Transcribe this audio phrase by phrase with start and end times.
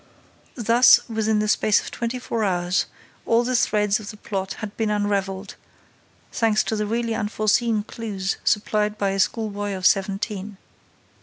[0.57, 2.87] Thus, within the space of twenty four hours,
[3.23, 5.53] all the threads of the plot had been unraveled,
[6.31, 10.57] thanks to the really unforeseen clues supplied by a schoolboy of seventeen.